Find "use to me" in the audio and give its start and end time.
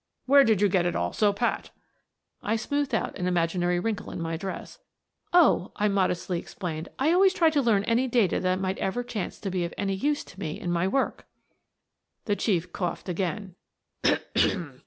9.93-10.59